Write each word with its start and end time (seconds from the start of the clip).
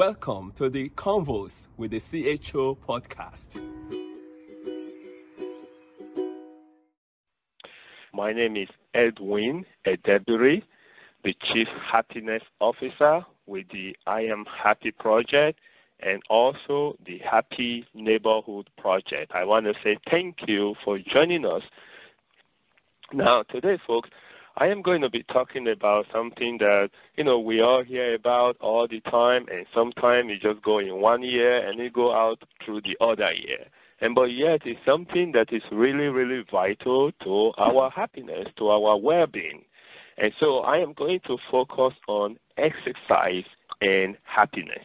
Welcome 0.00 0.54
to 0.56 0.70
the 0.70 0.88
Convos 0.88 1.68
with 1.76 1.90
the 1.90 2.00
CHO 2.00 2.78
podcast. 2.88 3.60
My 8.14 8.32
name 8.32 8.56
is 8.56 8.70
Edwin 8.94 9.66
Edebiri, 9.86 10.62
the 11.22 11.36
Chief 11.42 11.68
Happiness 11.92 12.42
Officer 12.60 13.26
with 13.44 13.68
the 13.68 13.94
I 14.06 14.22
Am 14.22 14.46
Happy 14.46 14.90
Project 14.90 15.58
and 16.00 16.22
also 16.30 16.96
the 17.04 17.18
Happy 17.18 17.84
Neighborhood 17.92 18.70
Project. 18.78 19.32
I 19.34 19.44
want 19.44 19.66
to 19.66 19.74
say 19.84 19.98
thank 20.10 20.48
you 20.48 20.76
for 20.82 20.98
joining 20.98 21.44
us. 21.44 21.62
Now, 23.12 23.42
today, 23.42 23.78
folks, 23.86 24.08
I 24.56 24.66
am 24.68 24.82
going 24.82 25.00
to 25.02 25.10
be 25.10 25.22
talking 25.22 25.68
about 25.68 26.06
something 26.12 26.58
that, 26.58 26.90
you 27.16 27.24
know, 27.24 27.38
we 27.38 27.60
all 27.60 27.82
hear 27.82 28.14
about 28.14 28.56
all 28.60 28.86
the 28.88 29.00
time, 29.00 29.46
and 29.50 29.66
sometimes 29.72 30.30
it 30.30 30.40
just 30.40 30.62
go 30.62 30.78
in 30.78 31.00
one 31.00 31.22
year 31.22 31.66
and 31.66 31.80
it 31.80 31.92
go 31.92 32.12
out 32.12 32.42
through 32.64 32.82
the 32.82 32.96
other 33.00 33.32
year. 33.32 33.64
And 34.00 34.14
but 34.14 34.32
yet 34.32 34.62
it's 34.64 34.84
something 34.84 35.32
that 35.32 35.52
is 35.52 35.62
really, 35.70 36.08
really 36.08 36.44
vital 36.50 37.12
to 37.22 37.52
our 37.58 37.90
happiness, 37.90 38.48
to 38.56 38.68
our 38.68 38.98
well-being. 38.98 39.64
And 40.18 40.32
so 40.38 40.58
I 40.60 40.78
am 40.78 40.92
going 40.94 41.20
to 41.26 41.38
focus 41.50 41.94
on 42.08 42.38
exercise 42.56 43.44
and 43.80 44.16
happiness. 44.24 44.84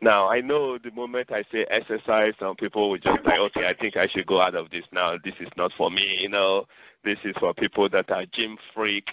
Now, 0.00 0.28
I 0.28 0.40
know 0.40 0.78
the 0.78 0.92
moment 0.92 1.32
I 1.32 1.42
say 1.50 1.66
exercise, 1.70 2.34
some 2.38 2.54
people 2.54 2.90
will 2.90 2.98
just 2.98 3.24
like, 3.24 3.38
okay, 3.38 3.66
I 3.66 3.74
think 3.74 3.96
I 3.96 4.06
should 4.06 4.26
go 4.26 4.40
out 4.40 4.54
of 4.54 4.70
this 4.70 4.84
now. 4.92 5.16
This 5.24 5.34
is 5.40 5.48
not 5.56 5.72
for 5.76 5.90
me, 5.90 6.18
you 6.20 6.28
know. 6.28 6.66
This 7.04 7.18
is 7.24 7.34
for 7.38 7.52
people 7.52 7.88
that 7.90 8.10
are 8.10 8.24
gym 8.32 8.56
freak. 8.74 9.08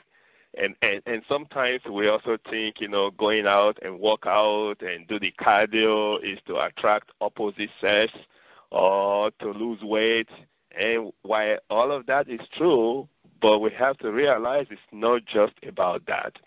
And, 0.58 0.76
and 0.82 1.02
and 1.06 1.22
sometimes 1.28 1.82
we 1.92 2.08
also 2.08 2.38
think, 2.50 2.80
you 2.80 2.88
know, 2.88 3.12
going 3.12 3.46
out 3.46 3.78
and 3.82 4.00
work 4.00 4.26
out 4.26 4.82
and 4.82 5.08
do 5.08 5.20
the 5.20 5.34
cardio 5.40 6.24
is 6.24 6.40
to 6.48 6.64
attract 6.64 7.12
opposite 7.20 7.72
sex 7.82 8.14
or 8.72 9.32
to 9.40 9.52
lose 9.52 9.82
weight. 9.82 10.30
And 10.78 11.12
while 11.24 11.58
all 11.70 11.92
of 11.92 12.06
that 12.06 12.30
is 12.30 12.42
true, 12.56 13.08
but 13.42 13.60
we 13.60 13.72
have 13.72 13.98
to 13.98 14.12
realize 14.12 14.68
it's 14.70 14.80
not 14.92 15.26
just 15.26 15.54
about 15.68 16.06
that. 16.06 16.38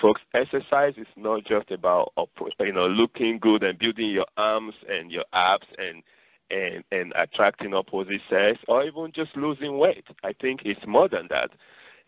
Folks, 0.00 0.22
exercise 0.32 0.94
is 0.96 1.06
not 1.16 1.44
just 1.44 1.70
about 1.70 2.12
you 2.60 2.72
know 2.72 2.86
looking 2.86 3.38
good 3.38 3.62
and 3.62 3.78
building 3.78 4.10
your 4.10 4.26
arms 4.36 4.74
and 4.88 5.12
your 5.12 5.24
abs 5.34 5.66
and 5.78 6.02
and 6.50 6.82
and 6.90 7.12
attracting 7.16 7.74
opposite 7.74 8.22
sex 8.30 8.58
or 8.66 8.82
even 8.84 9.12
just 9.12 9.36
losing 9.36 9.78
weight. 9.78 10.06
I 10.24 10.32
think 10.40 10.62
it's 10.64 10.86
more 10.86 11.08
than 11.08 11.28
that. 11.28 11.50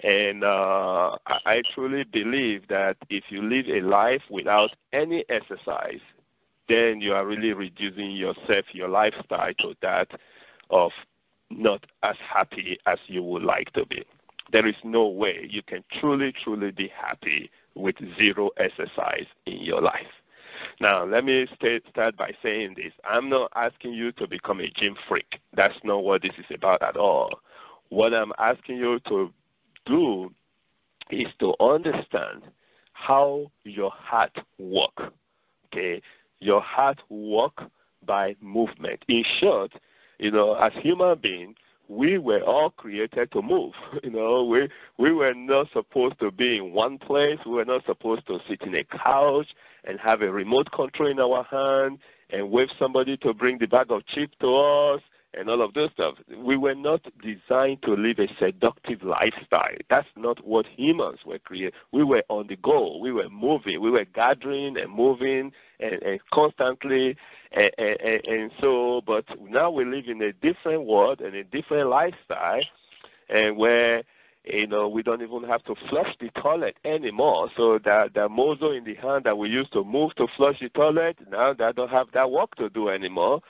And 0.03 0.43
uh, 0.43 1.17
I, 1.27 1.39
I 1.45 1.63
truly 1.75 2.05
believe 2.05 2.67
that 2.69 2.97
if 3.11 3.25
you 3.29 3.43
live 3.43 3.67
a 3.69 3.81
life 3.87 4.23
without 4.31 4.71
any 4.93 5.25
exercise, 5.29 6.01
then 6.69 7.01
you 7.01 7.13
are 7.13 7.27
really 7.27 7.53
reducing 7.53 8.13
yourself, 8.13 8.65
your 8.73 8.89
lifestyle 8.89 9.53
to 9.59 9.75
that 9.83 10.09
of 10.71 10.93
not 11.51 11.85
as 12.03 12.17
happy 12.17 12.79
as 12.87 12.99
you 13.07 13.23
would 13.23 13.43
like 13.43 13.71
to 13.75 13.85
be. 13.85 14.03
There 14.51 14.67
is 14.67 14.77
no 14.83 15.09
way 15.09 15.47
you 15.49 15.63
can 15.63 15.85
truly, 16.01 16.33
truly 16.33 16.71
be 16.71 16.89
happy 16.89 17.51
with 17.75 17.97
zero 18.17 18.51
exercise 18.57 19.27
in 19.47 19.59
your 19.59 19.81
life. 19.81 20.07
Now, 20.81 21.05
let 21.05 21.25
me 21.25 21.47
start 21.91 22.17
by 22.17 22.33
saying 22.43 22.75
this. 22.77 22.93
I'm 23.05 23.29
not 23.29 23.51
asking 23.55 23.95
you 23.95 24.13
to 24.13 24.27
become 24.27 24.61
a 24.61 24.71
gym 24.71 24.97
freak. 25.09 25.41
That's 25.55 25.79
not 25.85 26.05
what 26.05 26.23
this 26.23 26.33
is 26.39 26.45
about 26.55 26.83
at 26.83 26.97
all. 26.97 27.41
What 27.89 28.15
I'm 28.15 28.33
asking 28.39 28.77
you 28.77 29.01
to 29.09 29.33
do 29.87 30.33
is 31.11 31.29
to 31.41 31.55
understand 31.61 32.43
how 32.93 33.51
your 33.65 33.91
heart 33.91 34.39
works. 34.59 35.05
Okay? 35.67 36.03
Your 36.41 36.61
heart 36.61 37.03
works 37.09 37.65
by 38.05 38.37
movement. 38.41 39.05
In 39.09 39.25
short, 39.41 39.73
you 40.19 40.31
know, 40.31 40.55
as 40.55 40.73
human 40.75 41.19
beings, 41.19 41.57
we 41.93 42.17
were 42.17 42.41
all 42.41 42.71
created 42.71 43.31
to 43.33 43.43
move. 43.43 43.75
You 44.03 44.11
know, 44.11 44.45
we 44.45 44.69
we 44.99 45.13
were 45.13 45.35
not 45.35 45.69
supposed 45.73 46.19
to 46.21 46.31
be 46.31 46.59
in 46.59 46.73
one 46.73 46.99
place. 46.99 47.39
We 47.47 47.53
were 47.53 47.65
not 47.65 47.85
supposed 47.85 48.27
to 48.27 48.39
sit 48.49 48.63
in 48.63 48.75
a 48.75 48.85
couch 48.85 49.49
and 49.85 50.01
have 50.01 50.23
a 50.23 50.33
remote 50.33 50.71
control 50.73 51.11
in 51.11 51.21
our 51.21 51.45
hand 51.45 51.99
and 52.31 52.51
wave 52.51 52.69
somebody 52.79 53.17
to 53.19 53.35
bring 53.35 53.59
the 53.59 53.67
bag 53.67 53.91
of 53.91 54.05
chips 54.07 54.35
to 54.41 54.49
us 54.49 55.03
and 55.35 55.49
all 55.49 55.63
of 55.63 55.75
those 55.75 55.91
stuff. 55.93 56.17
We 56.37 56.57
were 56.57 56.75
not 56.75 57.07
designed 57.23 57.83
to 57.83 57.95
live 57.95 58.19
a 58.19 58.29
seductive 58.39 59.03
lifestyle. 59.03 59.77
That's 59.89 60.09
not 60.17 60.45
what 60.47 60.67
humans 60.67 61.21
were 61.25 61.39
created. 61.39 61.75
We 61.93 62.05
were 62.05 62.23
on 62.29 62.47
the 62.49 62.57
go. 62.57 62.99
We 62.99 63.13
were 63.13 63.29
moving. 63.29 63.81
We 63.81 63.91
were 63.91 64.05
gathering 64.05 64.77
and 64.77 64.93
moving 64.93 65.53
and, 65.81 66.03
and 66.03 66.21
constantly. 66.33 67.17
And, 67.53 67.73
and, 67.79 68.27
and 68.27 68.53
so, 68.61 69.03
but 69.07 69.25
now 69.41 69.71
we 69.71 69.85
live 69.85 70.07
in 70.07 70.21
a 70.23 70.33
different 70.33 70.87
world 70.87 71.21
and 71.21 71.35
a 71.35 71.45
different 71.45 71.89
lifestyle, 71.89 72.63
and 73.29 73.57
where 73.57 74.03
you 74.45 74.67
know, 74.67 74.89
we 74.89 75.03
don't 75.03 75.23
even 75.23 75.45
have 75.45 75.63
to 75.65 75.75
flush 75.89 76.17
the 76.19 76.29
toilet 76.31 76.77
anymore. 76.85 77.49
So 77.57 77.79
that 77.85 78.15
the 78.15 78.29
mozo 78.29 78.73
in 78.73 78.85
the 78.85 78.95
hand 78.95 79.25
that 79.25 79.39
we 79.39 79.49
used 79.49 79.73
to 79.73 79.85
move 79.85 80.15
to 80.17 80.27
flush 80.37 80.59
the 80.61 80.69
toilet, 80.69 81.17
now 81.31 81.55
that 81.55 81.77
don't 81.77 81.91
have 81.91 82.09
that 82.15 82.31
work 82.31 82.57
to 82.57 82.69
do 82.69 82.89
anymore. 82.89 83.41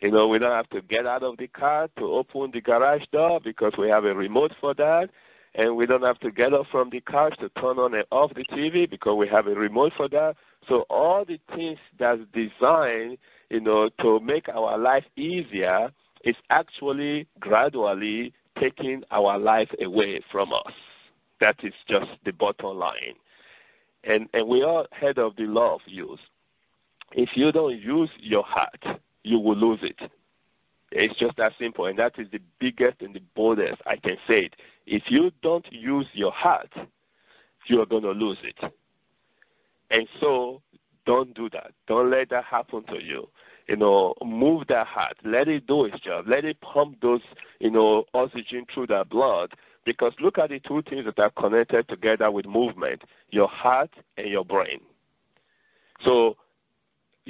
You 0.00 0.12
know, 0.12 0.28
we 0.28 0.38
don't 0.38 0.52
have 0.52 0.68
to 0.70 0.80
get 0.82 1.06
out 1.06 1.22
of 1.22 1.38
the 1.38 1.48
car 1.48 1.88
to 1.98 2.04
open 2.04 2.52
the 2.52 2.60
garage 2.60 3.04
door 3.12 3.40
because 3.42 3.72
we 3.76 3.88
have 3.88 4.04
a 4.04 4.14
remote 4.14 4.52
for 4.60 4.74
that. 4.74 5.10
And 5.54 5.76
we 5.76 5.86
don't 5.86 6.02
have 6.02 6.20
to 6.20 6.30
get 6.30 6.52
up 6.52 6.66
from 6.70 6.90
the 6.90 7.00
couch 7.00 7.36
to 7.38 7.48
turn 7.48 7.78
on 7.78 7.94
and 7.94 8.04
off 8.12 8.32
the 8.34 8.44
TV 8.44 8.88
because 8.88 9.16
we 9.16 9.26
have 9.28 9.48
a 9.48 9.54
remote 9.54 9.92
for 9.96 10.08
that. 10.10 10.36
So 10.68 10.82
all 10.90 11.24
the 11.24 11.40
things 11.54 11.78
that's 11.98 12.20
designed, 12.32 13.18
you 13.50 13.60
know, 13.60 13.88
to 14.00 14.20
make 14.20 14.48
our 14.48 14.78
life 14.78 15.04
easier 15.16 15.90
is 16.22 16.36
actually 16.50 17.26
gradually 17.40 18.32
taking 18.60 19.02
our 19.10 19.38
life 19.38 19.70
away 19.80 20.20
from 20.30 20.52
us. 20.52 20.72
That 21.40 21.56
is 21.64 21.74
just 21.88 22.10
the 22.24 22.32
bottom 22.32 22.76
line. 22.76 23.14
And 24.04 24.28
and 24.34 24.48
we 24.48 24.62
all 24.62 24.86
heard 24.92 25.18
of 25.18 25.34
the 25.36 25.44
law 25.44 25.76
of 25.76 25.80
use. 25.86 26.20
If 27.12 27.36
you 27.36 27.50
don't 27.52 27.80
use 27.80 28.10
your 28.18 28.44
heart, 28.44 29.00
you 29.28 29.38
will 29.38 29.56
lose 29.56 29.80
it. 29.82 30.10
It's 30.90 31.18
just 31.18 31.36
that 31.36 31.52
simple, 31.58 31.84
and 31.84 31.98
that 31.98 32.18
is 32.18 32.28
the 32.32 32.40
biggest 32.58 33.02
and 33.02 33.14
the 33.14 33.20
boldest 33.34 33.82
I 33.86 33.96
can 33.96 34.16
say 34.26 34.44
it. 34.44 34.56
If 34.86 35.10
you 35.10 35.30
don't 35.42 35.70
use 35.70 36.06
your 36.14 36.32
heart, 36.32 36.72
you 37.66 37.82
are 37.82 37.86
going 37.86 38.04
to 38.04 38.12
lose 38.12 38.38
it. 38.42 38.72
And 39.90 40.08
so, 40.18 40.62
don't 41.04 41.34
do 41.34 41.50
that. 41.50 41.72
Don't 41.86 42.10
let 42.10 42.30
that 42.30 42.44
happen 42.44 42.84
to 42.84 43.02
you. 43.02 43.28
You 43.66 43.76
know, 43.76 44.14
move 44.24 44.66
that 44.68 44.86
heart. 44.86 45.16
Let 45.24 45.48
it 45.48 45.66
do 45.66 45.84
its 45.84 46.00
job. 46.00 46.26
Let 46.26 46.46
it 46.46 46.58
pump 46.62 47.00
those, 47.02 47.20
you 47.60 47.70
know, 47.70 48.04
oxygen 48.14 48.64
through 48.72 48.86
that 48.86 49.10
blood. 49.10 49.52
Because 49.84 50.14
look 50.20 50.38
at 50.38 50.50
the 50.50 50.60
two 50.60 50.82
things 50.82 51.04
that 51.04 51.18
are 51.18 51.30
connected 51.30 51.86
together 51.88 52.30
with 52.30 52.46
movement: 52.46 53.02
your 53.28 53.48
heart 53.48 53.90
and 54.16 54.28
your 54.28 54.44
brain. 54.44 54.80
So 56.00 56.36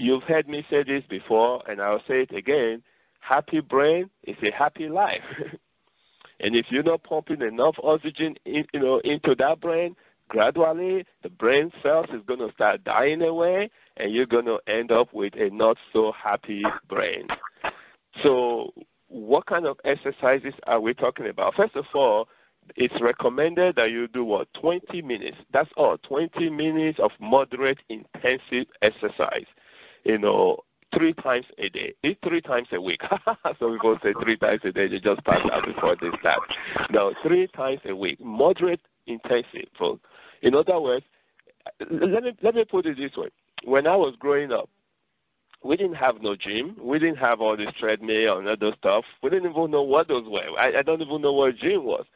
You've 0.00 0.22
heard 0.22 0.48
me 0.48 0.64
say 0.70 0.84
this 0.84 1.02
before, 1.10 1.60
and 1.68 1.82
I'll 1.82 2.02
say 2.06 2.22
it 2.22 2.32
again. 2.32 2.84
Happy 3.18 3.60
brain 3.60 4.08
is 4.22 4.36
a 4.44 4.52
happy 4.52 4.88
life. 4.88 5.24
and 6.40 6.54
if 6.54 6.66
you're 6.70 6.84
not 6.84 7.02
pumping 7.02 7.42
enough 7.42 7.74
oxygen 7.82 8.36
in, 8.44 8.64
you 8.72 8.78
know, 8.78 8.98
into 8.98 9.34
that 9.34 9.60
brain, 9.60 9.96
gradually 10.28 11.04
the 11.24 11.30
brain 11.30 11.72
cells 11.82 12.06
is 12.10 12.22
going 12.28 12.38
to 12.38 12.52
start 12.52 12.84
dying 12.84 13.22
away, 13.22 13.70
and 13.96 14.12
you're 14.12 14.24
going 14.24 14.44
to 14.44 14.60
end 14.68 14.92
up 14.92 15.12
with 15.12 15.34
a 15.34 15.50
not 15.50 15.76
so 15.92 16.12
happy 16.12 16.62
brain. 16.88 17.26
So, 18.22 18.72
what 19.08 19.46
kind 19.46 19.66
of 19.66 19.80
exercises 19.84 20.54
are 20.68 20.80
we 20.80 20.94
talking 20.94 21.26
about? 21.26 21.54
First 21.54 21.74
of 21.74 21.86
all, 21.92 22.28
it's 22.76 23.00
recommended 23.00 23.74
that 23.74 23.90
you 23.90 24.06
do 24.06 24.24
what 24.24 24.46
20 24.60 25.02
minutes. 25.02 25.38
That's 25.52 25.70
all. 25.76 25.98
20 25.98 26.50
minutes 26.50 27.00
of 27.00 27.10
moderate 27.18 27.80
intensive 27.88 28.68
exercise 28.80 29.46
you 30.04 30.18
know, 30.18 30.58
three 30.96 31.12
times 31.14 31.46
a 31.58 31.68
day. 31.68 31.94
Three 32.22 32.40
times 32.40 32.68
a 32.72 32.80
week. 32.80 33.02
Some 33.58 33.72
people 33.74 33.98
say 34.02 34.12
three 34.22 34.36
times 34.36 34.60
a 34.64 34.72
day. 34.72 34.88
They 34.88 35.00
just 35.00 35.24
pass 35.24 35.40
out 35.52 35.64
before 35.64 35.96
they 36.00 36.10
start. 36.18 36.40
No, 36.90 37.12
three 37.22 37.46
times 37.48 37.80
a 37.84 37.94
week. 37.94 38.20
Moderate, 38.20 38.80
intensive. 39.06 39.68
In 40.42 40.54
other 40.54 40.80
words, 40.80 41.04
let 41.90 42.22
me 42.22 42.36
let 42.42 42.54
me 42.54 42.64
put 42.64 42.86
it 42.86 42.96
this 42.96 43.16
way. 43.16 43.28
When 43.64 43.86
I 43.86 43.96
was 43.96 44.14
growing 44.18 44.52
up, 44.52 44.68
we 45.62 45.76
didn't 45.76 45.96
have 45.96 46.22
no 46.22 46.36
gym. 46.36 46.76
We 46.80 46.98
didn't 46.98 47.18
have 47.18 47.40
all 47.40 47.56
this 47.56 47.72
treadmill 47.78 48.38
and 48.38 48.48
other 48.48 48.72
stuff. 48.78 49.04
We 49.22 49.30
didn't 49.30 49.50
even 49.50 49.70
know 49.70 49.82
what 49.82 50.08
those 50.08 50.28
were. 50.28 50.58
I, 50.58 50.78
I 50.78 50.82
don't 50.82 51.02
even 51.02 51.20
know 51.20 51.32
what 51.32 51.56
gym 51.56 51.84
was. 51.84 52.06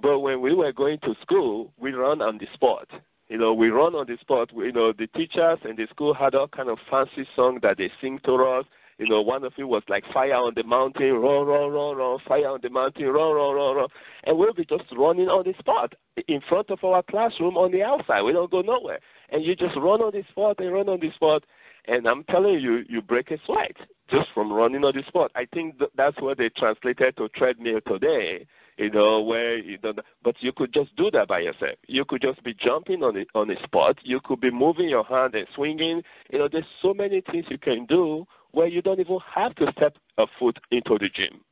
But 0.00 0.20
when 0.20 0.40
we 0.40 0.54
were 0.54 0.72
going 0.72 0.98
to 1.00 1.14
school, 1.20 1.72
we 1.78 1.92
run 1.92 2.22
on 2.22 2.38
the 2.38 2.46
spot. 2.54 2.88
You 3.30 3.38
know, 3.38 3.54
we 3.54 3.68
run 3.68 3.94
on 3.94 4.06
the 4.08 4.18
spot. 4.18 4.50
You 4.52 4.72
know, 4.72 4.92
the 4.92 5.06
teachers 5.06 5.60
and 5.62 5.78
the 5.78 5.86
school 5.86 6.12
had 6.12 6.34
all 6.34 6.48
kind 6.48 6.68
of 6.68 6.78
fancy 6.90 7.24
song 7.36 7.60
that 7.62 7.78
they 7.78 7.88
sing 8.00 8.18
to 8.24 8.34
us. 8.34 8.66
You 8.98 9.08
know, 9.08 9.22
one 9.22 9.44
of 9.44 9.52
it 9.56 9.64
was 9.64 9.84
like 9.88 10.04
fire 10.12 10.34
on 10.34 10.52
the 10.54 10.64
mountain, 10.64 11.14
run, 11.14 11.46
run, 11.46 11.70
run, 11.70 11.96
run, 11.96 12.18
fire 12.26 12.48
on 12.48 12.58
the 12.60 12.68
mountain, 12.68 13.06
run, 13.06 13.34
run, 13.34 13.54
run, 13.54 13.76
run. 13.76 13.88
And 14.24 14.36
we'll 14.36 14.52
be 14.52 14.64
just 14.64 14.84
running 14.94 15.28
on 15.28 15.44
the 15.44 15.54
spot 15.58 15.94
in 16.26 16.40
front 16.42 16.70
of 16.70 16.82
our 16.82 17.04
classroom 17.04 17.56
on 17.56 17.70
the 17.70 17.84
outside. 17.84 18.22
We 18.22 18.32
don't 18.32 18.50
go 18.50 18.62
nowhere. 18.62 18.98
and 19.30 19.44
you 19.44 19.54
just 19.54 19.76
run 19.76 20.02
on 20.02 20.10
the 20.12 20.24
spot 20.30 20.58
and 20.58 20.72
run 20.72 20.88
on 20.88 21.00
the 21.00 21.10
spot, 21.12 21.44
and 21.86 22.06
I'm 22.06 22.24
telling 22.24 22.58
you, 22.60 22.84
you 22.88 23.00
break 23.00 23.30
a 23.30 23.38
sweat 23.46 23.76
just 24.08 24.28
from 24.34 24.52
running 24.52 24.84
on 24.84 24.92
the 24.94 25.04
spot. 25.04 25.30
I 25.34 25.46
think 25.54 25.78
th- 25.78 25.92
that's 25.96 26.20
what 26.20 26.36
they 26.38 26.48
translated 26.50 27.16
to 27.16 27.28
treadmill 27.30 27.80
today. 27.86 28.46
You 28.80 28.88
know 28.88 29.20
where 29.20 29.58
you 29.58 29.76
don't, 29.76 30.00
but 30.22 30.36
you 30.42 30.52
could 30.52 30.72
just 30.72 30.96
do 30.96 31.10
that 31.10 31.28
by 31.28 31.40
yourself. 31.40 31.76
You 31.86 32.06
could 32.06 32.22
just 32.22 32.42
be 32.42 32.54
jumping 32.54 33.02
on 33.02 33.12
the 33.12 33.26
on 33.34 33.48
the 33.48 33.56
spot. 33.62 33.98
You 34.04 34.20
could 34.24 34.40
be 34.40 34.50
moving 34.50 34.88
your 34.88 35.04
hand 35.04 35.34
and 35.34 35.46
swinging. 35.54 36.02
You 36.32 36.38
know, 36.38 36.48
there's 36.50 36.64
so 36.80 36.94
many 36.94 37.20
things 37.20 37.44
you 37.50 37.58
can 37.58 37.84
do 37.84 38.26
where 38.52 38.68
you 38.68 38.80
don't 38.80 38.98
even 38.98 39.18
have 39.34 39.54
to 39.56 39.70
step 39.72 39.96
a 40.16 40.26
foot 40.38 40.58
into 40.70 40.96
the 40.98 41.10
gym. 41.12 41.42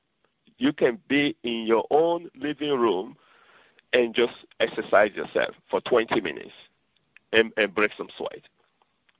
You 0.56 0.72
can 0.72 0.98
be 1.06 1.36
in 1.42 1.66
your 1.66 1.84
own 1.90 2.30
living 2.34 2.72
room 2.78 3.14
and 3.92 4.14
just 4.14 4.32
exercise 4.60 5.12
yourself 5.14 5.54
for 5.70 5.82
20 5.82 6.22
minutes 6.22 6.52
and, 7.34 7.52
and 7.58 7.74
break 7.74 7.90
some 7.98 8.08
sweat. 8.16 8.40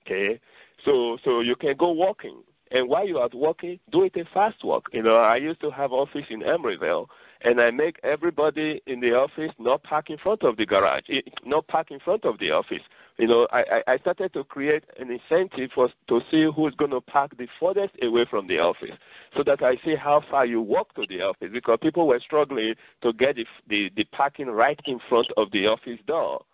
Okay, 0.07 0.41
so 0.83 1.19
so 1.23 1.41
you 1.41 1.55
can 1.57 1.77
go 1.77 1.93
walking, 1.93 2.43
and 2.71 2.89
while 2.89 3.07
you 3.07 3.19
are 3.19 3.29
walking, 3.33 3.79
do 3.91 4.05
it 4.05 4.17
a 4.17 4.25
fast 4.33 4.63
walk. 4.63 4.89
You 4.93 5.03
know, 5.03 5.17
I 5.17 5.37
used 5.37 5.61
to 5.61 5.71
have 5.71 5.93
office 5.93 6.27
in 6.29 6.41
Emeryville, 6.41 7.07
and 7.43 7.61
I 7.61 7.71
make 7.71 7.99
everybody 8.03 8.83
in 8.87 9.01
the 9.01 9.15
office 9.15 9.53
not 9.59 9.83
park 9.85 10.11
in 10.11 10.19
front 10.19 10.43
of 10.43 10.57
the 10.57 10.67
garage, 10.67 11.05
eh, 11.09 11.21
not 11.45 11.67
park 11.69 11.91
in 11.91 12.01
front 12.01 12.25
of 12.25 12.39
the 12.39 12.51
office. 12.51 12.83
You 13.17 13.27
know, 13.27 13.49
I, 13.53 13.83
I 13.87 13.97
started 13.99 14.33
to 14.35 14.45
create 14.45 14.85
an 14.99 15.11
incentive 15.11 15.71
for 15.75 15.89
to 16.09 16.21
see 16.31 16.49
who's 16.55 16.75
going 16.75 16.91
to 16.91 17.01
park 17.01 17.37
the 17.37 17.49
furthest 17.59 17.95
away 18.03 18.27
from 18.29 18.47
the 18.47 18.59
office, 18.59 18.97
so 19.35 19.43
that 19.45 19.63
I 19.63 19.77
see 19.85 19.95
how 19.97 20.23
far 20.31 20.47
you 20.47 20.61
walk 20.61 20.95
to 20.95 21.07
the 21.09 21.23
office. 21.23 21.51
Because 21.53 21.79
people 21.81 22.07
were 22.07 22.21
struggling 22.21 22.75
to 23.03 23.13
get 23.13 23.37
the, 23.37 23.47
the, 23.69 23.91
the 23.97 24.05
parking 24.13 24.49
right 24.49 24.81
in 24.85 25.01
front 25.09 25.29
of 25.37 25.51
the 25.53 25.67
office 25.67 25.99
door, 26.07 26.45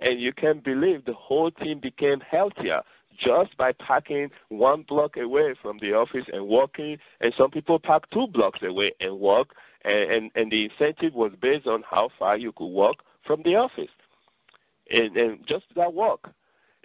and 0.00 0.20
you 0.20 0.32
can 0.32 0.58
believe 0.60 1.04
the 1.04 1.14
whole 1.14 1.50
team 1.50 1.78
became 1.78 2.20
healthier 2.20 2.82
just 3.18 3.56
by 3.56 3.72
parking 3.72 4.30
one 4.48 4.82
block 4.82 5.16
away 5.16 5.54
from 5.60 5.78
the 5.78 5.94
office 5.94 6.24
and 6.32 6.46
walking, 6.46 6.98
and 7.20 7.32
some 7.36 7.50
people 7.50 7.78
park 7.78 8.08
two 8.10 8.26
blocks 8.28 8.60
away 8.62 8.92
and 9.00 9.18
walk, 9.18 9.54
and, 9.84 10.10
and, 10.10 10.30
and 10.34 10.50
the 10.50 10.64
incentive 10.64 11.14
was 11.14 11.32
based 11.40 11.66
on 11.66 11.82
how 11.88 12.08
far 12.18 12.36
you 12.36 12.52
could 12.52 12.68
walk 12.68 12.96
from 13.26 13.42
the 13.44 13.54
office. 13.56 13.90
And, 14.90 15.16
and 15.16 15.46
just 15.46 15.64
that 15.76 15.92
walk. 15.92 16.30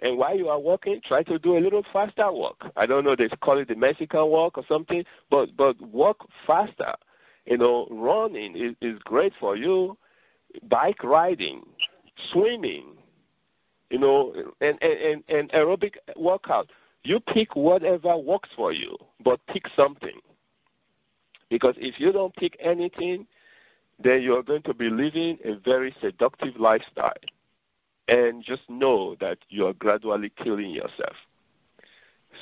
And 0.02 0.16
while 0.16 0.36
you 0.36 0.48
are 0.48 0.58
walking, 0.58 1.00
try 1.04 1.22
to 1.24 1.38
do 1.38 1.58
a 1.58 1.60
little 1.60 1.84
faster 1.92 2.32
walk. 2.32 2.64
I 2.76 2.86
don't 2.86 3.04
know, 3.04 3.14
they 3.14 3.28
call 3.28 3.58
it 3.58 3.68
the 3.68 3.74
Mexican 3.74 4.26
walk 4.26 4.56
or 4.56 4.64
something, 4.66 5.04
but, 5.30 5.54
but 5.56 5.80
walk 5.80 6.26
faster. 6.46 6.94
You 7.44 7.58
know, 7.58 7.86
running 7.90 8.56
is, 8.56 8.74
is 8.80 8.98
great 9.04 9.32
for 9.38 9.56
you. 9.56 9.98
Bike 10.68 11.04
riding, 11.04 11.62
swimming, 12.32 12.96
you 13.90 13.98
know, 13.98 14.32
and, 14.60 14.80
and, 14.82 15.24
and 15.28 15.50
aerobic 15.50 15.94
workout. 16.16 16.70
You 17.02 17.20
pick 17.20 17.56
whatever 17.56 18.16
works 18.16 18.50
for 18.56 18.72
you, 18.72 18.96
but 19.24 19.40
pick 19.46 19.64
something. 19.74 20.18
Because 21.48 21.74
if 21.78 21.98
you 21.98 22.12
don't 22.12 22.34
pick 22.36 22.56
anything, 22.60 23.26
then 24.02 24.22
you're 24.22 24.42
going 24.42 24.62
to 24.62 24.74
be 24.74 24.88
living 24.88 25.38
a 25.44 25.56
very 25.58 25.94
seductive 26.00 26.56
lifestyle. 26.56 27.12
And 28.08 28.42
just 28.42 28.62
know 28.68 29.16
that 29.20 29.38
you 29.48 29.66
are 29.66 29.72
gradually 29.72 30.32
killing 30.42 30.70
yourself. 30.70 31.16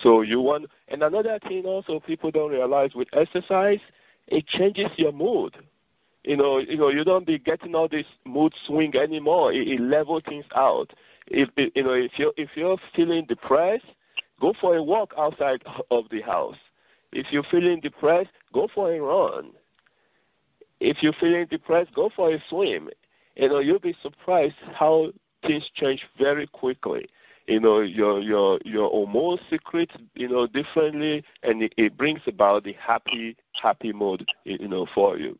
So 0.02 0.22
you 0.22 0.40
want, 0.40 0.66
and 0.88 1.02
another 1.02 1.38
thing 1.46 1.64
also 1.64 2.00
people 2.00 2.30
don't 2.30 2.50
realize 2.50 2.94
with 2.94 3.08
exercise, 3.12 3.80
it 4.26 4.46
changes 4.46 4.90
your 4.96 5.12
mood. 5.12 5.56
You 6.24 6.36
know, 6.36 6.58
you 6.58 6.76
know, 6.76 6.88
you 6.88 7.04
don't 7.04 7.26
be 7.26 7.38
getting 7.38 7.74
all 7.74 7.88
this 7.88 8.06
mood 8.26 8.52
swing 8.66 8.94
anymore. 8.96 9.52
It, 9.52 9.68
it 9.68 9.80
levels 9.80 10.22
things 10.26 10.44
out 10.54 10.92
if 11.30 11.48
you 11.74 11.82
know 11.82 11.92
if 11.92 12.18
you 12.18 12.32
if 12.36 12.50
you're 12.54 12.78
feeling 12.94 13.26
depressed, 13.26 13.84
go 14.40 14.52
for 14.60 14.76
a 14.76 14.82
walk 14.82 15.12
outside 15.16 15.62
of 15.90 16.04
the 16.10 16.20
house. 16.20 16.56
If 17.12 17.26
you're 17.30 17.44
feeling 17.50 17.80
depressed, 17.80 18.30
go 18.52 18.68
for 18.74 18.92
a 18.92 19.00
run. 19.00 19.52
If 20.80 21.02
you're 21.02 21.14
feeling 21.14 21.46
depressed, 21.46 21.94
go 21.94 22.10
for 22.14 22.32
a 22.32 22.42
swim. 22.48 22.90
You 23.36 23.48
know, 23.48 23.60
you'll 23.60 23.78
be 23.78 23.96
surprised 24.02 24.56
how 24.74 25.12
things 25.46 25.68
change 25.74 26.04
very 26.18 26.46
quickly. 26.46 27.06
You 27.46 27.60
know, 27.60 27.80
your 27.80 28.20
your 28.20 28.58
your 28.64 28.90
hormone 28.90 29.38
secrets, 29.48 29.94
you 30.14 30.28
know, 30.28 30.46
differently, 30.46 31.24
and 31.42 31.62
it, 31.62 31.74
it 31.78 31.96
brings 31.96 32.20
about 32.26 32.64
the 32.64 32.74
happy 32.74 33.36
happy 33.60 33.92
mood, 33.92 34.28
you 34.44 34.68
know, 34.68 34.86
for 34.94 35.18
you. 35.18 35.38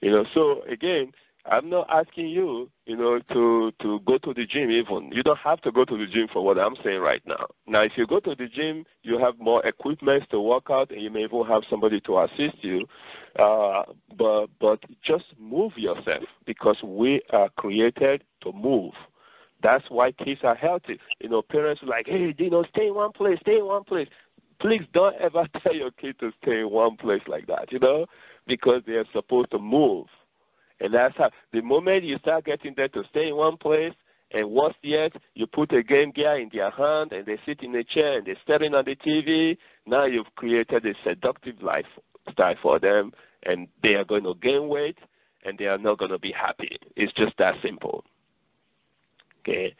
You 0.00 0.10
know, 0.10 0.24
so 0.34 0.62
again, 0.62 1.12
I'm 1.46 1.70
not 1.70 1.88
asking 1.88 2.28
you, 2.28 2.70
you 2.84 2.96
know, 2.96 3.18
to 3.18 3.72
to 3.80 4.00
go 4.00 4.18
to 4.18 4.34
the 4.34 4.46
gym 4.46 4.70
even. 4.70 5.10
You 5.12 5.22
don't 5.22 5.38
have 5.38 5.60
to 5.62 5.72
go 5.72 5.84
to 5.84 5.96
the 5.96 6.06
gym 6.06 6.28
for 6.32 6.44
what 6.44 6.58
I'm 6.58 6.76
saying 6.84 7.00
right 7.00 7.22
now. 7.26 7.46
Now, 7.66 7.80
if 7.82 7.92
you 7.96 8.06
go 8.06 8.20
to 8.20 8.34
the 8.34 8.46
gym, 8.46 8.84
you 9.02 9.18
have 9.18 9.38
more 9.38 9.64
equipment 9.64 10.28
to 10.30 10.40
work 10.40 10.70
out, 10.70 10.90
and 10.90 11.00
you 11.00 11.10
may 11.10 11.24
even 11.24 11.44
have 11.46 11.62
somebody 11.70 12.00
to 12.02 12.20
assist 12.20 12.62
you. 12.62 12.86
Uh, 13.38 13.84
but 14.18 14.48
but 14.60 14.84
just 15.02 15.24
move 15.38 15.76
yourself 15.76 16.24
because 16.44 16.76
we 16.84 17.22
are 17.30 17.48
created 17.56 18.22
to 18.42 18.52
move. 18.52 18.92
That's 19.62 19.84
why 19.90 20.12
kids 20.12 20.40
are 20.44 20.54
healthy. 20.54 20.98
You 21.20 21.30
know, 21.30 21.42
parents 21.42 21.82
are 21.82 21.86
like, 21.86 22.06
hey, 22.06 22.34
you 22.36 22.50
know, 22.50 22.64
stay 22.64 22.88
in 22.88 22.94
one 22.94 23.12
place, 23.12 23.38
stay 23.40 23.58
in 23.58 23.66
one 23.66 23.84
place. 23.84 24.08
Please 24.58 24.82
don't 24.92 25.16
ever 25.16 25.46
tell 25.62 25.74
your 25.74 25.90
kid 25.90 26.18
to 26.20 26.32
stay 26.42 26.60
in 26.60 26.70
one 26.70 26.96
place 26.96 27.22
like 27.26 27.46
that, 27.46 27.72
you 27.72 27.78
know, 27.78 28.06
because 28.46 28.82
they 28.86 28.94
are 28.94 29.06
supposed 29.12 29.50
to 29.52 29.58
move 29.58 30.06
and 30.80 30.94
that's 30.94 31.16
how 31.16 31.30
the 31.52 31.62
moment 31.62 32.04
you 32.04 32.18
start 32.18 32.44
getting 32.44 32.74
them 32.74 32.88
to 32.94 33.04
stay 33.04 33.28
in 33.28 33.36
one 33.36 33.56
place, 33.56 33.94
and 34.32 34.50
worse 34.50 34.74
yet, 34.82 35.12
you 35.34 35.46
put 35.46 35.72
a 35.72 35.82
game 35.82 36.12
gear 36.12 36.36
in 36.36 36.50
their 36.52 36.70
hand 36.70 37.12
and 37.12 37.26
they 37.26 37.36
sit 37.44 37.62
in 37.62 37.74
a 37.74 37.82
chair 37.82 38.18
and 38.18 38.26
they're 38.26 38.36
staring 38.44 38.74
at 38.74 38.84
the 38.84 38.94
TV. 38.94 39.56
Now 39.86 40.04
you've 40.04 40.32
created 40.36 40.86
a 40.86 40.94
seductive 41.02 41.60
lifestyle 41.62 42.54
for 42.62 42.78
them, 42.78 43.12
and 43.42 43.66
they 43.82 43.94
are 43.94 44.04
going 44.04 44.24
to 44.24 44.34
gain 44.40 44.68
weight 44.68 44.98
and 45.44 45.58
they 45.58 45.66
are 45.66 45.78
not 45.78 45.98
going 45.98 46.10
to 46.10 46.18
be 46.18 46.32
happy. 46.32 46.78
It's 46.96 47.12
just 47.12 47.36
that 47.38 47.54
simple. 47.62 48.04
Okay, 49.40 49.74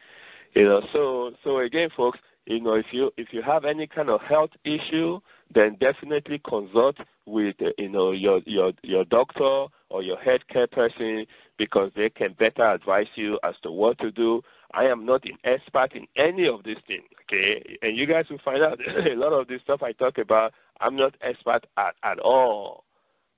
you 0.53 0.63
know. 0.63 0.81
So 0.91 1.33
so 1.43 1.59
again, 1.59 1.89
folks, 1.95 2.19
you 2.45 2.61
know, 2.61 2.73
if 2.73 2.87
you 2.91 3.11
if 3.17 3.31
you 3.31 3.41
have 3.41 3.65
any 3.65 3.87
kind 3.87 4.09
of 4.09 4.21
health 4.21 4.51
issue, 4.63 5.19
then 5.53 5.77
definitely 5.79 6.39
consult 6.39 6.97
with 7.31 7.55
you 7.77 7.89
know 7.89 8.11
your 8.11 8.41
your 8.45 8.73
your 8.83 9.05
doctor 9.05 9.65
or 9.89 10.03
your 10.03 10.17
healthcare 10.17 10.69
person 10.69 11.25
because 11.57 11.91
they 11.95 12.09
can 12.09 12.33
better 12.33 12.65
advise 12.65 13.07
you 13.15 13.39
as 13.43 13.55
to 13.63 13.71
what 13.71 13.97
to 13.99 14.11
do. 14.11 14.41
I 14.73 14.85
am 14.85 15.05
not 15.05 15.25
an 15.25 15.37
expert 15.43 15.93
in 15.93 16.07
any 16.15 16.47
of 16.47 16.63
these 16.63 16.77
things, 16.87 17.03
okay? 17.23 17.77
And 17.81 17.95
you 17.97 18.05
guys 18.05 18.29
will 18.29 18.39
find 18.39 18.61
out 18.61 18.79
a 18.87 19.15
lot 19.15 19.33
of 19.33 19.47
this 19.47 19.61
stuff 19.61 19.83
I 19.83 19.91
talk 19.91 20.17
about. 20.17 20.53
I'm 20.79 20.95
not 20.95 21.15
expert 21.21 21.65
at 21.77 21.95
at 22.03 22.19
all, 22.19 22.83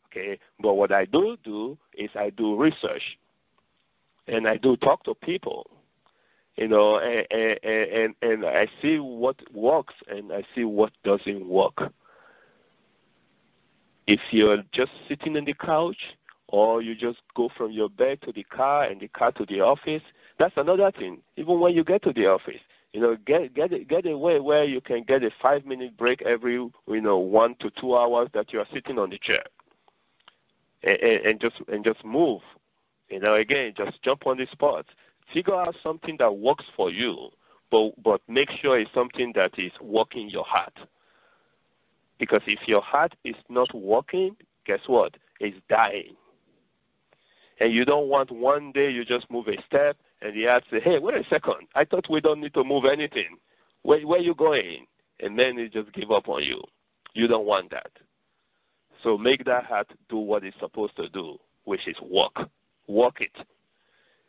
okay? 0.08 0.40
But 0.60 0.74
what 0.74 0.92
I 0.92 1.06
do 1.06 1.38
do 1.44 1.78
is 1.94 2.10
I 2.16 2.30
do 2.32 2.56
research, 2.56 3.18
and 4.28 4.48
I 4.48 4.58
do 4.58 4.76
talk 4.78 5.04
to 5.04 5.16
people 5.16 5.70
you 6.56 6.68
know, 6.68 7.00
and 7.00 7.26
and, 7.32 7.60
and 7.64 8.16
and 8.22 8.46
I 8.46 8.68
see 8.82 9.00
what 9.00 9.38
works 9.54 9.96
and 10.08 10.32
I 10.32 10.44
see 10.54 10.66
what 10.66 10.92
doesn't 11.04 11.48
work. 11.48 11.92
If 14.08 14.20
you're 14.32 14.64
just 14.72 14.92
sitting 15.08 15.38
on 15.38 15.46
the 15.46 15.54
couch, 15.54 15.98
or 16.48 16.82
you 16.82 16.96
just 16.96 17.22
go 17.36 17.50
from 17.56 17.72
your 17.72 17.90
bed 17.90 18.22
to 18.22 18.32
the 18.32 18.44
car 18.44 18.84
and 18.84 19.00
the 19.00 19.08
car 19.08 19.32
to 19.32 19.46
the 19.46 19.62
office, 19.62 20.04
that's 20.38 20.56
another 20.58 20.92
thing. 20.92 21.22
Even 21.36 21.60
when 21.60 21.74
you 21.74 21.84
get 21.84 22.04
to 22.04 22.14
the 22.14 22.28
office, 22.28 22.60
you 22.92 23.02
know, 23.02 23.16
get 23.26 23.54
get 23.54 23.88
get 23.88 24.06
away 24.06 24.40
where 24.40 24.64
you 24.64 24.82
can 24.82 25.04
get 25.04 25.24
a 25.24 25.32
five 25.42 25.66
minute 25.66 25.98
break 25.98 26.22
every 26.22 26.54
you 26.54 27.02
know 27.02 27.18
one 27.18 27.56
to 27.60 27.72
two 27.72 27.96
hours 27.96 28.30
that 28.34 28.54
you 28.54 28.60
are 28.60 28.68
sitting 28.74 29.00
on 29.00 29.10
the 29.10 29.18
chair, 29.18 29.44
and, 30.84 31.00
and, 31.00 31.26
and 31.26 31.40
just 31.40 31.62
and 31.70 31.84
just 31.84 32.04
move. 32.06 32.42
You 33.10 33.20
know, 33.20 33.36
again, 33.36 33.74
just 33.76 34.02
jump 34.02 34.26
on 34.26 34.38
the 34.38 34.48
spot 34.48 34.86
figure 35.32 35.56
out 35.56 35.76
something 35.82 36.18
that 36.20 36.38
works 36.38 36.66
for 36.76 36.90
you, 36.90 37.30
but, 37.72 37.92
but 38.04 38.22
make 38.28 38.50
sure 38.52 38.78
it's 38.78 38.94
something 38.94 39.32
that 39.36 39.58
is 39.58 39.72
working 39.82 40.30
your 40.30 40.44
heart. 40.44 40.74
Because 42.24 42.42
if 42.48 42.68
your 42.68 42.82
heart 42.82 43.16
is 43.24 43.36
not 43.50 43.74
working, 43.76 44.36
guess 44.66 44.80
what? 44.88 45.18
It's 45.40 45.58
dying. 45.68 46.16
And 47.60 47.74
you 47.74 47.86
don't 47.86 48.08
want 48.08 48.32
one 48.32 48.72
day 48.72 48.90
you 48.90 49.04
just 49.04 49.30
move 49.30 49.48
a 49.48 49.62
step 49.64 49.98
and 50.22 50.36
the 50.36 50.46
heart 50.46 50.64
say, 50.72 50.80
hey, 50.80 51.00
wait 51.00 51.16
a 51.16 51.24
second. 51.26 51.68
I 51.76 51.84
thought 51.84 52.08
we 52.10 52.22
don't 52.22 52.40
need 52.40 52.54
to 52.54 52.64
move 52.64 52.86
anything. 52.86 53.38
Where, 53.82 54.02
where 54.02 54.20
are 54.20 54.24
you 54.24 54.36
going? 54.36 54.88
And 55.20 55.38
then 55.38 55.58
it 55.58 55.74
just 55.74 55.92
give 55.92 56.12
up 56.12 56.30
on 56.30 56.44
you. 56.44 56.62
You 57.14 57.28
don't 57.28 57.46
want 57.46 57.72
that. 57.72 57.92
So 59.04 59.18
make 59.18 59.44
that 59.46 59.66
heart 59.66 59.92
do 60.08 60.18
what 60.18 60.46
it's 60.46 60.58
supposed 60.60 60.96
to 60.96 61.10
do, 61.10 61.38
which 61.66 61.88
is 61.88 61.98
walk. 62.02 62.50
Walk 62.88 63.20
it 63.22 63.38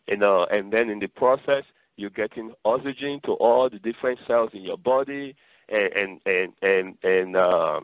you 0.07 0.17
know, 0.17 0.47
and 0.51 0.73
then 0.73 0.91
in 0.91 0.99
the 0.99 1.07
process, 1.07 1.65
you're 1.97 2.11
getting 2.11 2.53
oxygen 2.65 3.21
to 3.25 3.33
all 3.33 3.71
the 3.71 3.79
different 3.79 4.19
cells 4.27 4.51
in 4.53 4.63
your 4.63 4.77
body, 4.77 5.35
and 5.69 6.21
and 6.27 6.53
and 6.63 6.95
and 7.03 7.37
uh, 7.37 7.81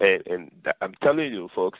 and, 0.00 0.26
and 0.26 0.50
I'm 0.80 0.94
telling 1.02 1.32
you, 1.32 1.48
folks, 1.54 1.78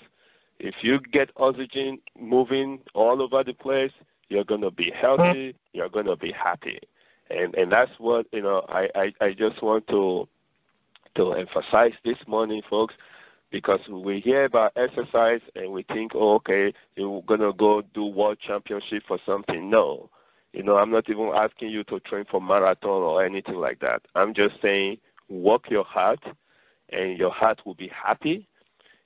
if 0.58 0.76
you 0.82 1.00
get 1.00 1.30
oxygen 1.37 2.00
moving 2.18 2.80
all 2.94 3.20
over 3.23 3.42
the 3.44 3.54
place, 3.54 3.92
you're 4.28 4.44
to 4.44 4.70
be 4.70 4.90
healthy, 4.90 5.54
you're 5.73 5.88
to 6.06 6.16
be 6.16 6.32
happy. 6.32 6.80
And 7.30 7.54
and 7.54 7.70
that's 7.73 7.92
what 7.99 8.26
you 8.32 8.42
know. 8.42 8.64
I 8.68 8.88
I, 8.94 9.12
I 9.20 9.34
just 9.34 9.62
want 9.62 9.87
to 9.88 10.28
to 11.16 11.32
emphasize 11.32 11.92
this 12.04 12.18
morning, 12.26 12.62
folks, 12.68 12.94
because 13.50 13.80
we 13.88 14.20
hear 14.20 14.44
about 14.44 14.73
exercise 14.76 15.40
and 15.54 15.73
we 15.73 15.84
think, 15.84 16.12
oh, 16.14 16.34
okay, 16.34 16.73
you're 16.96 17.23
gonna 17.23 17.52
go 17.52 17.82
do 17.94 18.06
world 18.06 18.38
championship 18.40 19.04
for 19.06 19.18
something. 19.25 19.70
No, 19.70 20.11
you 20.52 20.62
know, 20.62 20.76
I'm 20.76 20.90
not 20.90 21.08
even 21.08 21.30
asking 21.34 21.70
you 21.70 21.82
to 21.84 21.99
train 22.00 22.25
for 22.30 22.40
marathon 22.40 23.02
or 23.02 23.25
anything 23.25 23.56
like 23.56 23.80
that. 23.80 24.02
I'm 24.14 24.34
just 24.34 24.61
saying, 24.61 24.99
work 25.28 25.71
your 25.71 25.85
heart, 25.85 26.21
and 26.90 27.19
your 27.19 27.31
heart 27.31 27.62
will 27.64 27.75
be 27.75 27.88
happy. 27.88 28.47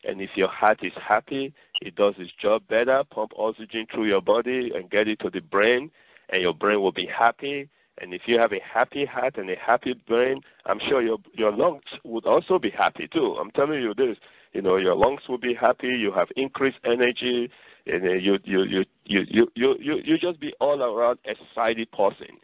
And 0.05 0.21
if 0.21 0.31
your 0.37 0.49
heart 0.49 0.83
is 0.83 0.93
happy, 0.95 1.53
it 1.83 1.97
does 1.97 2.15
its 2.19 2.33
job 2.41 2.63
better, 2.69 3.03
pump 3.11 3.33
oxygen 3.37 3.87
through 3.93 4.07
your 4.07 4.21
body 4.23 4.73
and 4.75 4.89
get 4.91 5.09
it 5.09 5.19
to 5.21 5.31
the 5.31 5.41
brain, 5.41 5.91
and 6.31 6.43
your 6.43 6.55
brain 6.55 6.81
will 6.81 6.93
be 6.93 7.07
happy. 7.07 7.69
And 8.01 8.15
if 8.15 8.23
you 8.27 8.39
have 8.39 8.53
a 8.53 8.61
happy 8.61 9.05
heart 9.05 9.39
and 9.39 9.51
a 9.51 9.57
happy 9.57 9.95
brain, 10.07 10.41
I'm 10.67 10.79
sure 10.79 11.03
your 11.03 11.19
your 11.33 11.51
lungs 11.51 11.83
would 12.05 12.27
also 12.27 12.59
be 12.59 12.71
happy 12.71 13.09
too. 13.09 13.37
I'm 13.41 13.51
telling 13.51 13.83
you 13.83 13.93
this. 13.93 14.19
You 14.53 14.63
know, 14.63 14.77
your 14.77 14.95
lungs 14.95 15.23
will 15.29 15.39
be 15.39 15.53
happy. 15.53 15.89
You 15.89 16.13
have 16.13 16.29
increased 16.37 16.79
energy, 16.85 17.51
and 17.87 18.05
you 18.23 18.39
you 18.45 18.63
you 18.63 18.85
you 19.05 19.25
you 19.29 19.49
you 19.57 19.77
you, 19.81 20.01
you 20.05 20.19
just 20.19 20.39
be 20.39 20.55
all 20.61 20.81
around 20.81 21.19
excited 21.25 21.91
person. 21.91 22.39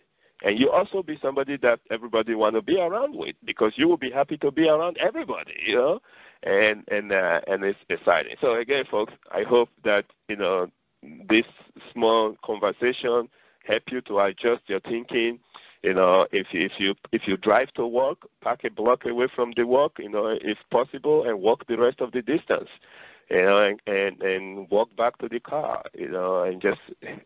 And 0.45 0.59
you 0.59 0.71
also 0.71 1.03
be 1.03 1.19
somebody 1.23 1.57
that 1.59 1.81
everybody 1.91 2.35
want 2.35 2.55
to 2.55 2.63
be 2.63 2.79
around 2.79 3.17
with 3.17 3.35
because 3.45 3.73
you 3.77 3.89
will 3.89 3.97
be 3.97 4.11
happy 4.11 4.37
to 4.39 4.51
be 4.53 4.69
around 4.69 4.99
everybody, 4.99 5.55
you 5.67 5.77
know, 5.77 6.01
and 6.43 6.85
and 6.89 7.11
uh, 7.13 7.41
and 7.49 7.65
it's 7.65 7.79
exciting. 7.89 8.37
So 8.43 8.57
again, 8.57 8.85
folks, 8.91 9.15
I 9.33 9.43
hope 9.43 9.71
that 9.85 10.05
you 10.29 10.37
know 10.37 10.71
this 11.31 11.47
small 11.93 12.37
conversation 12.45 13.29
help 13.67 13.83
you 13.91 14.03
to 14.03 14.19
adjust 14.19 14.63
your 14.67 14.81
thinking. 14.81 15.41
You 15.83 15.95
know, 15.95 16.27
if 16.31 16.47
if 16.53 16.73
you 16.79 16.95
if 17.11 17.27
you 17.27 17.39
drive 17.39 17.73
to 17.73 17.87
work, 17.87 18.29
park 18.43 18.65
a 18.65 18.71
block 18.71 19.07
away 19.07 19.29
from 19.35 19.53
the 19.57 19.67
work, 19.67 19.93
you 19.99 20.11
know, 20.11 20.27
if 20.27 20.59
possible, 20.71 21.27
and 21.27 21.41
walk 21.41 21.67
the 21.67 21.79
rest 21.79 22.03
of 22.03 22.13
the 22.13 22.21
distance. 22.21 22.69
You 23.31 23.43
know, 23.43 23.59
and, 23.63 23.81
and 23.87 24.23
and 24.23 24.71
walk 24.71 24.95
back 24.97 25.19
to 25.19 25.29
the 25.29 25.41
car. 25.41 25.83
You 25.95 26.09
know, 26.11 26.43
and 26.43 26.61
just 26.61 26.81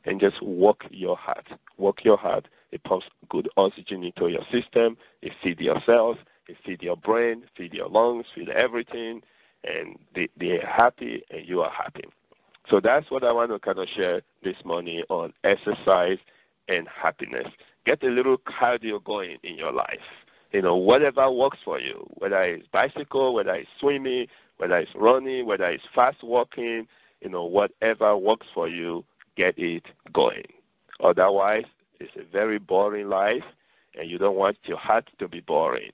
and 0.05 0.21
just 0.21 0.43
walk 0.43 0.85
your 0.91 1.17
heart. 1.17 1.47
Walk 1.77 2.05
your 2.05 2.17
heart. 2.17 2.49
It 2.71 2.83
pumps 2.85 3.07
good 3.29 3.49
oxygen 3.57 4.03
into 4.05 4.29
your 4.29 4.43
system. 4.51 4.97
It 5.23 5.33
feeds 5.43 5.61
your 5.61 5.81
cells. 5.85 6.19
It 6.49 6.57
feeds 6.65 6.83
your 6.83 6.97
brain. 6.97 7.45
Feed 7.57 7.75
your 7.75 7.89
lungs. 7.89 8.27
Feed 8.35 8.49
everything. 8.51 9.23
And 9.65 9.99
they 10.15 10.29
they're 10.37 10.65
happy, 10.65 11.23
and 11.31 11.47
you 11.47 11.63
are 11.63 11.71
happy. 11.71 12.05
So 12.69 12.81
that's 12.81 13.11
what 13.11 13.25
I 13.25 13.33
want 13.33 13.51
to 13.51 13.59
kind 13.59 13.79
of 13.79 13.89
share 13.89 14.21
this 14.45 14.57
morning 14.65 15.03
on 15.09 15.33
exercise 15.43 16.19
and 16.69 16.87
happiness. 16.87 17.49
Get 17.87 18.03
a 18.03 18.09
little 18.09 18.37
cardio 18.37 19.03
going 19.03 19.39
in 19.43 19.57
your 19.57 19.73
life. 19.73 20.01
You 20.53 20.63
know, 20.63 20.77
whatever 20.77 21.31
works 21.31 21.59
for 21.65 21.79
you, 21.79 22.07
whether 22.15 22.43
it's 22.43 22.67
bicycle, 22.69 23.35
whether 23.35 23.55
it's 23.55 23.69
swimming, 23.81 24.29
whether 24.59 24.77
it's 24.77 24.95
running, 24.95 25.47
whether 25.47 25.65
it's 25.65 25.85
fast 25.95 26.23
walking, 26.23 26.87
you 27.21 27.29
know, 27.29 27.45
whatever 27.45 28.17
works 28.17 28.47
for 28.53 28.69
you, 28.69 29.05
get 29.37 29.59
it 29.59 29.85
going. 30.13 30.47
Otherwise, 31.01 31.65
it's 32.01 32.15
a 32.17 32.25
very 32.25 32.59
boring 32.59 33.09
life, 33.09 33.45
and 33.99 34.11
you 34.11 34.19
don't 34.19 34.37
want 34.37 34.59
your 34.65 34.79
heart 34.79 35.09
to 35.19 35.29
be 35.29 35.41
boring. 35.41 35.93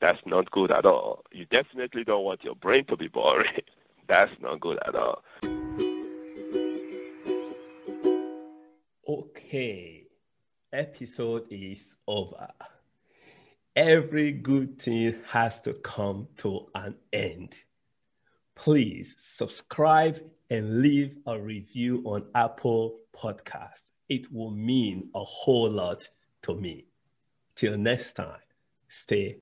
That's 0.00 0.20
not 0.26 0.50
good 0.50 0.70
at 0.70 0.84
all. 0.84 1.24
You 1.32 1.46
definitely 1.46 2.04
don't 2.04 2.24
want 2.24 2.44
your 2.44 2.54
brain 2.54 2.84
to 2.86 2.96
be 2.96 3.08
boring. 3.08 3.52
That's 4.08 4.32
not 4.40 4.60
good 4.60 4.78
at 4.86 4.94
all. 4.94 5.22
Okay, 9.08 10.04
episode 10.72 11.46
is 11.50 11.96
over. 12.06 12.48
Every 13.76 14.32
good 14.32 14.80
thing 14.80 15.16
has 15.28 15.60
to 15.62 15.72
come 15.74 16.28
to 16.38 16.66
an 16.74 16.94
end. 17.12 17.54
Please 18.56 19.14
subscribe 19.18 20.20
and 20.50 20.80
leave 20.80 21.16
a 21.26 21.38
review 21.38 22.02
on 22.04 22.26
Apple 22.34 23.00
Podcast. 23.14 23.82
It 24.08 24.32
will 24.32 24.50
mean 24.50 25.10
a 25.14 25.24
whole 25.24 25.70
lot 25.70 26.08
to 26.42 26.54
me. 26.54 26.86
Till 27.56 27.76
next 27.76 28.14
time, 28.14 28.40
stay 28.88 29.32